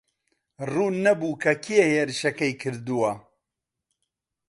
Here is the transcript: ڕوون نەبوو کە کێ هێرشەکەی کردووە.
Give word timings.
ڕوون 0.71 0.93
نەبوو 1.05 1.39
کە 1.43 1.53
کێ 1.65 1.81
هێرشەکەی 1.93 2.53
کردووە. 2.61 3.11